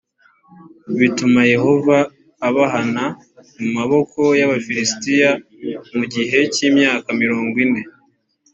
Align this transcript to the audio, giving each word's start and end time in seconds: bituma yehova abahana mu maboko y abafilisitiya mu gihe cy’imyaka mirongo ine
bituma 0.99 1.41
yehova 1.53 1.97
abahana 2.47 3.05
mu 3.59 3.67
maboko 3.77 4.21
y 4.39 4.41
abafilisitiya 4.47 5.29
mu 5.95 6.03
gihe 6.13 6.39
cy’imyaka 6.53 7.07
mirongo 7.23 7.55
ine 7.65 7.81